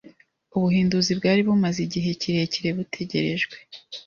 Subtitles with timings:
[0.55, 3.55] Ubuhinduzi bwari bumaze igihe kirekire butegerejwe